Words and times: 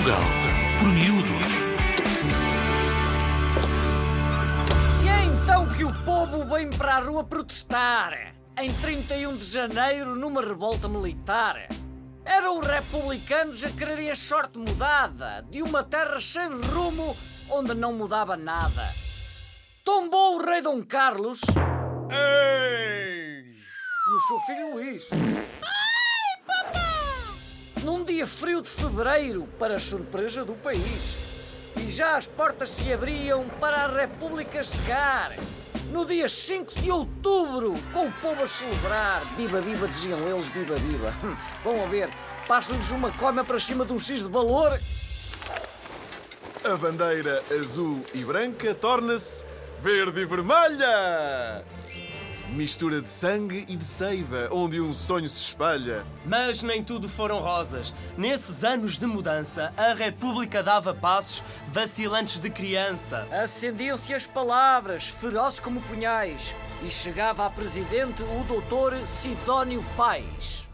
Portugal, 0.00 0.22
por 0.78 0.88
miúdos. 0.88 1.46
E 5.04 5.08
é 5.08 5.24
então 5.24 5.68
que 5.68 5.84
o 5.84 5.92
povo 6.04 6.44
vem 6.46 6.70
para 6.70 6.96
a 6.96 7.00
rua 7.00 7.22
protestar. 7.22 8.34
Em 8.58 8.72
31 8.72 9.36
de 9.36 9.44
janeiro, 9.44 10.16
numa 10.16 10.40
revolta 10.40 10.88
militar. 10.88 11.68
Eram 12.24 12.60
os 12.60 12.66
republicanos 12.66 13.62
a 13.62 13.70
quererem 13.70 14.10
a 14.10 14.16
sorte 14.16 14.58
mudada 14.58 15.46
de 15.50 15.62
uma 15.62 15.82
terra 15.82 16.20
sem 16.20 16.48
rumo 16.48 17.14
onde 17.50 17.74
não 17.74 17.92
mudava 17.92 18.36
nada. 18.36 18.88
Tombou 19.84 20.36
o 20.36 20.42
rei 20.42 20.62
Dom 20.62 20.82
Carlos. 20.82 21.40
Ei! 22.10 23.50
E 23.50 24.16
o 24.16 24.20
seu 24.20 24.40
filho 24.40 24.74
Luís. 24.74 25.10
Num 27.84 28.04
dia 28.04 28.26
frio 28.26 28.60
de 28.60 28.68
fevereiro, 28.68 29.48
para 29.58 29.76
a 29.76 29.78
surpresa 29.78 30.44
do 30.44 30.54
país. 30.54 31.16
E 31.76 31.88
já 31.88 32.16
as 32.16 32.26
portas 32.26 32.68
se 32.68 32.92
abriam 32.92 33.48
para 33.58 33.84
a 33.84 33.86
República 33.86 34.62
chegar. 34.62 35.32
No 35.90 36.04
dia 36.04 36.28
5 36.28 36.74
de 36.80 36.90
outubro, 36.90 37.72
com 37.92 38.06
o 38.06 38.12
povo 38.12 38.42
a 38.42 38.46
celebrar. 38.46 39.24
Viva, 39.36 39.60
viva, 39.60 39.88
diziam 39.88 40.18
eles, 40.28 40.48
viva, 40.48 40.76
viva. 40.76 41.14
Hum, 41.24 41.36
Vão 41.64 41.84
a 41.84 41.88
ver, 41.88 42.10
passa-lhes 42.46 42.90
uma 42.90 43.10
coma 43.12 43.44
para 43.44 43.58
cima 43.58 43.84
de 43.84 43.92
um 43.92 43.98
X 43.98 44.22
de 44.22 44.28
valor. 44.28 44.78
A 46.62 46.76
bandeira 46.76 47.42
azul 47.58 48.04
e 48.12 48.22
branca 48.22 48.74
torna-se 48.74 49.44
verde 49.82 50.20
e 50.20 50.26
vermelha. 50.26 51.64
Mistura 52.54 53.00
de 53.00 53.08
sangue 53.08 53.64
e 53.68 53.76
de 53.76 53.84
seiva, 53.84 54.48
onde 54.50 54.80
um 54.80 54.92
sonho 54.92 55.28
se 55.28 55.40
espalha. 55.40 56.04
Mas 56.26 56.64
nem 56.64 56.82
tudo 56.82 57.08
foram 57.08 57.38
rosas. 57.38 57.94
Nesses 58.18 58.64
anos 58.64 58.98
de 58.98 59.06
mudança, 59.06 59.72
a 59.76 59.94
República 59.94 60.60
dava 60.60 60.92
passos 60.92 61.44
vacilantes 61.72 62.40
de 62.40 62.50
criança. 62.50 63.26
Acendiam-se 63.30 64.12
as 64.12 64.26
palavras, 64.26 65.08
ferozes 65.08 65.60
como 65.60 65.80
punhais. 65.80 66.52
E 66.84 66.90
chegava 66.90 67.46
a 67.46 67.50
presidente 67.50 68.20
o 68.22 68.42
doutor 68.42 68.96
Sidónio 69.06 69.84
Pais. 69.96 70.66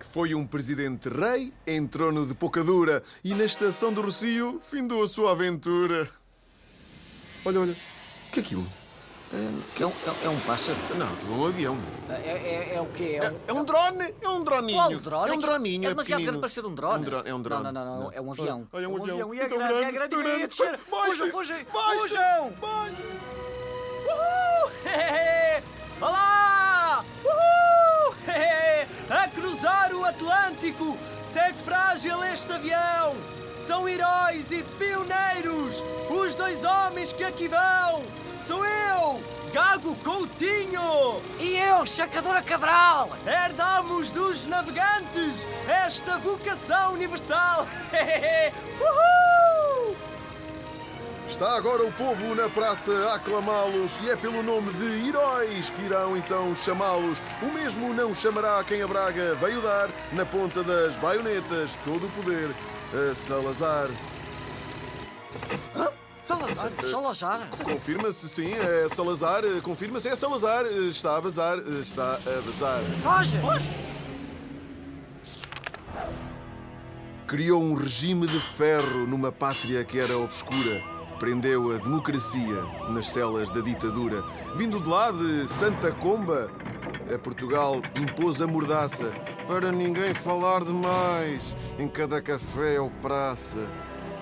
Que 0.00 0.06
foi 0.06 0.34
um 0.34 0.44
presidente 0.44 1.08
rei 1.08 1.52
em 1.64 1.86
trono 1.86 2.26
de 2.26 2.34
pouca 2.34 2.64
dura 2.64 3.04
e 3.22 3.34
na 3.34 3.44
estação 3.44 3.92
do 3.92 4.02
Rocio 4.02 4.60
findou 4.68 5.00
a 5.00 5.06
sua 5.06 5.30
aventura. 5.30 6.08
Olha, 7.44 7.60
olha, 7.60 7.76
que 8.34 8.40
é 8.40 8.42
aquilo? 8.42 8.66
É 9.32 9.36
um, 9.86 9.88
é- 9.90 10.26
é 10.26 10.28
um 10.28 10.38
pássaro? 10.40 10.78
Não, 10.96 11.06
aquilo 11.12 11.32
é 11.32 11.36
um 11.36 11.46
avião. 11.46 11.78
É, 12.08 12.12
é- 12.14 12.74
é 12.76 12.80
o 12.80 12.86
quê? 12.86 13.18
É 13.20 13.26
É, 13.26 13.34
é 13.48 13.52
um 13.52 13.64
drone, 13.64 14.14
é 14.20 14.28
um 14.28 14.44
droninho. 14.44 14.78
Qual 14.78 14.96
drone? 15.00 15.30
É 15.30 15.34
um 15.34 15.38
droninho, 15.38 15.82
É 15.82 15.86
é 15.86 15.88
demasiado 15.90 16.22
grande 16.22 16.38
para 16.38 16.48
ser 16.48 16.66
um 16.66 16.74
drone. 16.74 16.94
É 16.94 16.98
um 16.98 17.04
drone, 17.04 17.30
é 17.30 17.34
um 17.34 17.42
drone. 17.42 17.64
Não, 17.64 17.72
não, 17.72 17.84
não, 18.00 18.12
é 18.12 18.20
um 18.20 18.30
avião. 18.32 18.68
Olha, 18.72 18.84
é 18.84 18.88
um 18.88 19.02
avião. 19.02 19.34
E 19.34 19.40
é 19.40 19.48
Tão 19.48 19.58
grande, 19.58 19.74
é 19.74 19.78
grande, 19.92 19.92
grande, 19.92 20.14
e 20.14 20.22
grande. 20.22 20.46
descer. 20.48 20.78
Fujam, 20.78 21.30
fujam, 21.30 21.56
fujam! 21.72 22.52
Uhul! 24.06 24.70
Olá! 26.00 27.04
Uhul! 27.24 28.14
Hehe! 28.28 28.86
A 29.10 29.28
cruzar 29.28 29.94
o 29.94 30.04
Atlântico! 30.24 30.96
Segue 31.30 31.58
frágil 31.58 32.22
este 32.24 32.52
avião! 32.52 33.14
São 33.58 33.88
heróis 33.88 34.50
e 34.50 34.62
pioneiros! 34.78 35.82
Os 36.08 36.34
dois 36.34 36.64
homens 36.64 37.12
que 37.12 37.24
aqui 37.24 37.48
vão! 37.48 38.02
Sou 38.40 38.64
eu, 38.64 39.22
Gago 39.52 39.94
Coutinho! 39.96 41.20
E 41.38 41.56
eu, 41.56 41.84
Chacadora 41.84 42.42
Cabral! 42.42 43.10
Herdamos 43.26 44.10
dos 44.10 44.46
navegantes 44.46 45.46
esta 45.68 46.18
vocação 46.18 46.94
universal! 46.94 47.66
Uhul! 48.80 49.33
Está 51.34 51.56
agora 51.56 51.84
o 51.84 51.90
povo 51.90 52.32
na 52.32 52.48
praça 52.48 52.92
a 53.08 53.16
aclamá-los 53.16 53.98
e 54.04 54.08
é 54.08 54.14
pelo 54.14 54.40
nome 54.40 54.72
de 54.74 55.08
heróis 55.08 55.68
que 55.68 55.82
irão 55.82 56.16
então 56.16 56.54
chamá-los. 56.54 57.18
O 57.42 57.46
mesmo 57.46 57.92
não 57.92 58.14
chamará 58.14 58.62
quem 58.62 58.80
a 58.82 58.86
Braga 58.86 59.34
veio 59.34 59.60
dar 59.60 59.90
na 60.12 60.24
ponta 60.24 60.62
das 60.62 60.96
baionetas 60.96 61.76
todo 61.84 62.06
o 62.06 62.10
poder 62.10 62.50
a 62.92 63.14
Salazar. 63.16 63.88
Salazar, 66.22 66.70
Salazar. 66.88 67.48
Confirma-se, 67.64 68.28
sim, 68.28 68.52
é 68.52 68.88
Salazar. 68.88 69.42
Confirma-se, 69.60 70.08
é 70.08 70.14
Salazar. 70.14 70.64
Está 70.66 71.16
a 71.16 71.20
vazar, 71.20 71.58
está 71.58 72.14
a 72.14 72.40
vazar. 72.42 72.80
Foge! 73.02 73.36
Criou 77.26 77.60
um 77.60 77.74
regime 77.74 78.28
de 78.28 78.38
ferro 78.38 79.04
numa 79.04 79.32
pátria 79.32 79.84
que 79.84 79.98
era 79.98 80.16
obscura. 80.16 80.93
Prendeu 81.18 81.74
a 81.74 81.78
democracia 81.78 82.62
nas 82.90 83.08
celas 83.08 83.48
da 83.48 83.60
ditadura. 83.60 84.22
Vindo 84.56 84.80
de 84.80 84.88
lá 84.88 85.10
de 85.10 85.48
Santa 85.48 85.92
Comba, 85.92 86.50
a 87.12 87.18
Portugal 87.18 87.80
impôs 87.96 88.42
a 88.42 88.46
mordaça 88.46 89.12
para 89.46 89.70
ninguém 89.70 90.12
falar 90.12 90.64
demais 90.64 91.54
em 91.78 91.86
cada 91.86 92.20
café 92.20 92.80
ou 92.80 92.90
praça. 93.00 93.66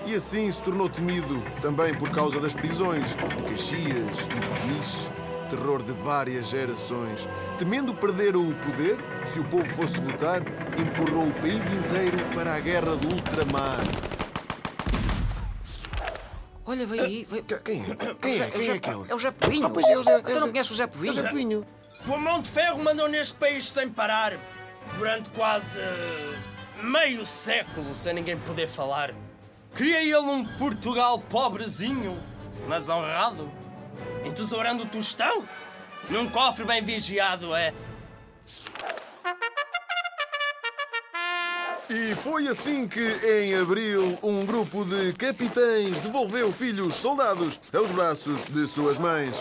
E 0.05 0.13
assim 0.13 0.51
se 0.51 0.61
tornou 0.61 0.87
temido 0.87 1.41
também 1.61 1.95
por 1.95 2.09
causa 2.09 2.39
das 2.39 2.53
prisões 2.53 3.09
de 3.09 3.43
Caxias 3.43 4.19
e 4.19 4.39
de 4.39 4.47
Peniche. 4.61 5.09
Terror 5.49 5.83
de 5.83 5.93
várias 5.93 6.47
gerações. 6.47 7.27
Temendo 7.57 7.93
perder 7.93 8.35
o 8.35 8.53
poder, 8.55 8.97
se 9.25 9.39
o 9.39 9.43
povo 9.43 9.65
fosse 9.65 9.99
votar, 9.99 10.41
empurrou 10.77 11.27
o 11.27 11.33
país 11.33 11.69
inteiro 11.69 12.17
para 12.33 12.55
a 12.55 12.59
guerra 12.59 12.95
do 12.95 13.07
ultramar. 13.07 13.81
Olha, 16.65 16.85
veio 16.85 17.03
aí. 17.03 17.27
Veio... 17.29 17.43
Que- 17.43 17.59
Quem 17.59 17.81
é? 17.81 17.95
Quem 18.15 18.41
é? 18.41 18.49
Quem 18.51 18.67
é 18.69 18.73
aquele? 18.73 19.05
É 19.09 19.15
o 19.15 19.19
Zé 19.19 19.31
Povinho. 19.31 19.65
Ah, 19.67 19.69
pois 19.69 19.87
é, 19.87 19.97
o 19.97 20.03
Zé- 20.03 20.13
é 20.15 20.21
Tu 20.21 20.31
não 20.33 20.39
Zé- 20.41 20.49
conheces 20.51 20.71
o 20.71 20.75
Zé 20.75 20.83
É 20.83 20.87
Povinho? 20.87 21.11
o 21.11 21.15
Zé 21.15 21.23
Povinho. 21.29 21.67
O 22.07 22.17
mão 22.17 22.41
de 22.41 22.49
ferro 22.49 22.83
mandou 22.83 23.07
neste 23.07 23.35
país 23.35 23.69
sem 23.69 23.89
parar 23.89 24.37
durante 24.97 25.29
quase 25.29 25.79
eh, 25.79 26.35
meio 26.81 27.25
século 27.25 27.95
sem 27.95 28.13
ninguém 28.13 28.37
poder 28.37 28.67
falar. 28.67 29.13
Queria 29.75 30.01
ele 30.01 30.17
um 30.17 30.45
Portugal 30.57 31.17
pobrezinho, 31.19 32.21
mas 32.67 32.89
honrado, 32.89 33.49
entesourando 34.25 34.83
o 34.83 34.85
tostão 34.85 35.43
num 36.09 36.29
cofre 36.29 36.65
bem 36.65 36.83
vigiado, 36.83 37.55
é. 37.55 37.73
E 41.89 42.15
foi 42.15 42.47
assim 42.47 42.87
que, 42.87 43.19
em 43.25 43.55
abril, 43.55 44.17
um 44.23 44.45
grupo 44.45 44.85
de 44.85 45.13
capitães 45.13 45.99
devolveu 45.99 46.51
filhos 46.51 46.95
soldados 46.95 47.59
aos 47.73 47.91
braços 47.91 48.43
de 48.45 48.65
suas 48.65 48.97
mães. 48.97 49.35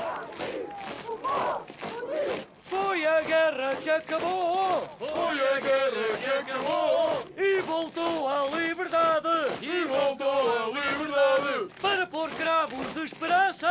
Foi 2.64 3.06
a 3.06 3.20
guerra 3.22 3.76
que 3.76 3.90
acabou 3.90 4.88
Foi 4.98 5.56
a 5.56 5.60
guerra 5.60 6.18
que 6.18 6.30
acabou 6.30 7.24
e 7.36 7.60
voltou 7.60 8.28
à 8.28 8.46
liberdade 8.48 9.28
e 9.60 9.84
voltou 9.84 10.52
a 10.52 10.66
liberdade 10.66 11.68
para 11.80 12.06
pôr 12.06 12.30
cravos 12.30 12.92
de 12.92 13.04
esperança 13.04 13.68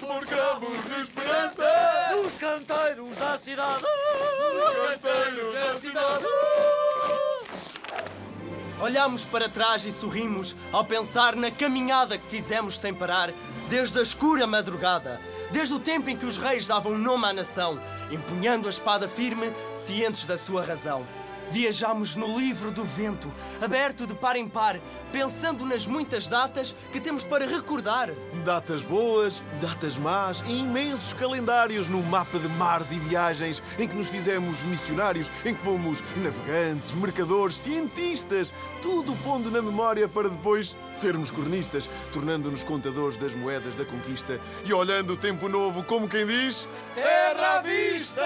por 0.00 0.26
cabos 0.26 0.84
de 0.84 1.02
esperança. 1.02 1.66
nos 2.14 2.34
canteiros 2.34 3.16
da 3.16 3.38
cidade. 3.38 3.82
Canteiros 4.90 5.54
da 5.54 5.78
cidade. 5.78 6.81
Olhamos 8.82 9.24
para 9.24 9.48
trás 9.48 9.86
e 9.86 9.92
sorrimos 9.92 10.56
ao 10.72 10.84
pensar 10.84 11.36
na 11.36 11.52
caminhada 11.52 12.18
que 12.18 12.26
fizemos 12.26 12.76
sem 12.76 12.92
parar, 12.92 13.32
desde 13.68 13.96
a 14.00 14.02
escura 14.02 14.44
madrugada, 14.44 15.20
desde 15.52 15.72
o 15.72 15.78
tempo 15.78 16.10
em 16.10 16.16
que 16.16 16.26
os 16.26 16.36
reis 16.36 16.66
davam 16.66 16.98
nome 16.98 17.24
à 17.26 17.32
nação, 17.32 17.80
empunhando 18.10 18.66
a 18.66 18.70
espada 18.70 19.08
firme, 19.08 19.52
cientes 19.72 20.24
da 20.24 20.36
sua 20.36 20.64
razão. 20.64 21.06
Viajamos 21.52 22.16
no 22.16 22.38
livro 22.38 22.70
do 22.70 22.82
vento, 22.82 23.30
aberto 23.60 24.06
de 24.06 24.14
par 24.14 24.36
em 24.36 24.48
par, 24.48 24.80
pensando 25.12 25.66
nas 25.66 25.86
muitas 25.86 26.26
datas 26.26 26.74
que 26.90 26.98
temos 26.98 27.24
para 27.24 27.44
recordar. 27.44 28.08
Datas 28.42 28.80
boas, 28.80 29.42
datas 29.60 29.98
más 29.98 30.42
e 30.46 30.60
imensos 30.60 31.12
calendários 31.12 31.88
no 31.88 32.02
mapa 32.02 32.38
de 32.38 32.48
mares 32.48 32.90
e 32.90 32.98
viagens 32.98 33.62
em 33.78 33.86
que 33.86 33.94
nos 33.94 34.08
fizemos 34.08 34.62
missionários, 34.62 35.30
em 35.44 35.54
que 35.54 35.62
fomos 35.62 35.98
navegantes, 36.16 36.94
mercadores, 36.94 37.56
cientistas, 37.56 38.50
tudo 38.82 39.14
pondo 39.16 39.50
na 39.50 39.60
memória 39.60 40.08
para 40.08 40.30
depois 40.30 40.74
sermos 40.98 41.30
cronistas, 41.30 41.88
tornando-nos 42.14 42.64
contadores 42.64 43.18
das 43.18 43.34
moedas 43.34 43.74
da 43.74 43.84
conquista 43.84 44.40
e 44.64 44.72
olhando 44.72 45.12
o 45.12 45.16
tempo 45.18 45.50
novo 45.50 45.84
como 45.84 46.08
quem 46.08 46.26
diz: 46.26 46.66
Terra 46.94 47.58
à 47.58 47.60
vista! 47.60 48.22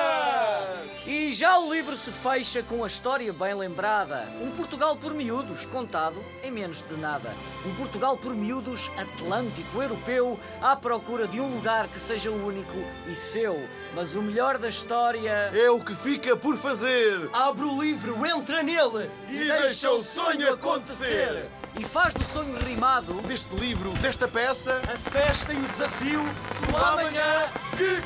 E 1.06 1.34
já 1.34 1.58
o 1.58 1.72
livro 1.72 1.96
se 1.96 2.10
fecha 2.12 2.62
com 2.62 2.84
a 2.84 2.86
história 2.86 3.15
história 3.16 3.32
bem 3.32 3.54
lembrada. 3.54 4.28
Um 4.42 4.50
Portugal 4.50 4.94
por 4.94 5.14
miúdos, 5.14 5.64
contado 5.64 6.22
em 6.42 6.50
menos 6.50 6.86
de 6.86 6.96
nada. 6.96 7.32
Um 7.64 7.74
Portugal 7.74 8.14
por 8.14 8.34
miúdos 8.34 8.90
atlântico, 8.98 9.80
europeu, 9.80 10.38
à 10.60 10.76
procura 10.76 11.26
de 11.26 11.40
um 11.40 11.54
lugar 11.54 11.88
que 11.88 11.98
seja 11.98 12.30
único 12.30 12.76
e 13.06 13.14
seu. 13.14 13.58
Mas 13.94 14.14
o 14.14 14.20
melhor 14.20 14.58
da 14.58 14.68
história. 14.68 15.50
É 15.54 15.70
o 15.70 15.80
que 15.80 15.94
fica 15.94 16.36
por 16.36 16.58
fazer. 16.58 17.30
Abre 17.32 17.64
o 17.64 17.80
livro, 17.80 18.14
entra 18.26 18.62
nele 18.62 19.10
E 19.30 19.38
deixa 19.38 19.90
o 19.90 20.02
sonho 20.02 20.52
acontecer. 20.52 21.48
E 21.78 21.84
faz 21.84 22.12
do 22.14 22.24
sonho 22.24 22.58
rimado 22.58 23.14
Deste 23.22 23.54
livro, 23.56 23.92
desta 23.94 24.28
peça, 24.28 24.82
a 24.92 24.98
festa 24.98 25.54
e 25.54 25.56
o 25.56 25.68
desafio 25.68 26.22
do 26.68 26.76
amanhã 26.76 27.48
que 27.76 27.96